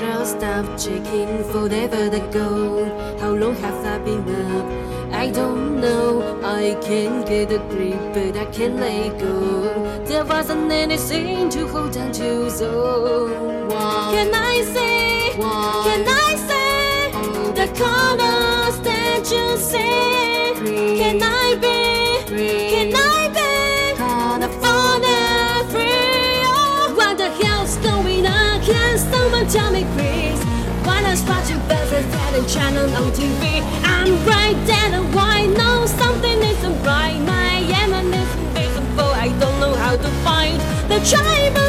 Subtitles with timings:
[0.00, 2.84] never stop checking forever the goal.
[3.20, 4.66] How long have I been up?
[5.12, 6.40] I don't know.
[6.42, 10.04] I can't get a grip, but I can't let go.
[10.04, 15.36] There wasn't anything to hold on to, so what can I say?
[15.38, 17.10] What can I say?
[17.14, 17.52] Oh.
[17.54, 20.54] The colors that you say.
[20.98, 21.43] Can I
[29.50, 30.42] Tell me, please?
[30.86, 35.44] When I was watching Buzzard and channel on TV, I'm right there and why?
[35.44, 37.20] No, something isn't right.
[37.20, 39.12] My is invisible.
[39.24, 40.58] I don't know how to find
[40.88, 41.63] the try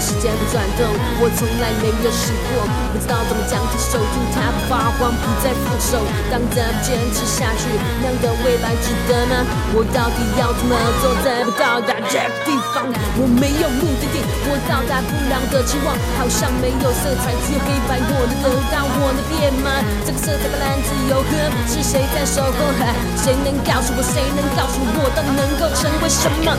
[0.00, 0.88] 时间的转动，
[1.20, 6.00] 我从来没有试过，不知道怎么将它守住，它不发慌，不再放手。
[6.32, 7.68] 当再不坚持下去，
[8.00, 9.44] 那样的未来值得吗？
[9.76, 10.72] 我到底要怎么
[11.04, 12.88] 做才不到达这个地方？
[13.20, 18.00] 我没有目的地，我到达不了的期望，好像没有色彩，只有黑白。
[18.00, 19.68] 我能得到我的变吗？
[20.08, 21.28] 这个色彩斑斓自由和
[21.68, 22.72] 是谁在守候？
[23.20, 24.00] 谁能告诉我？
[24.00, 26.56] 谁能告诉我，到底能够成为什么？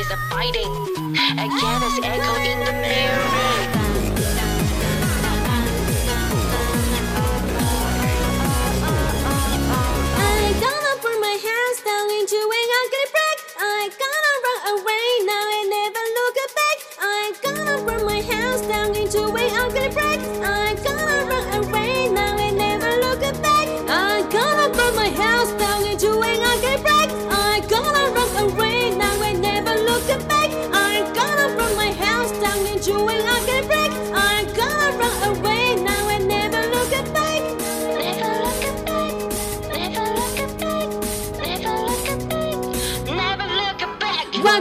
[0.00, 0.72] Of fighting.
[1.14, 3.61] Again, as echo in the mirror.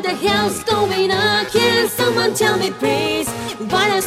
[0.02, 1.46] The hell's going on?
[1.46, 3.30] Can someone tell me please?
[3.70, 4.02] Why I'm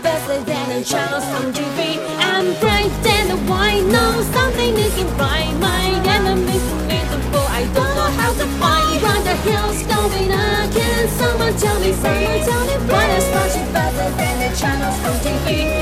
[0.00, 1.98] better than a child on TV?
[2.20, 5.52] I'm bright than the white, no, something isn't right.
[5.58, 9.02] My enemy's invisible, I don't know how to fight.
[9.02, 10.72] What the hell's going on?
[10.72, 11.92] Can someone tell me?
[11.94, 12.92] Someone tell me please?
[12.92, 15.79] Why I'm better than the channels on TV?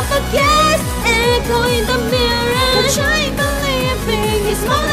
[0.00, 2.88] off a kiss, echo the mirror.
[2.94, 4.89] Try believing it's more.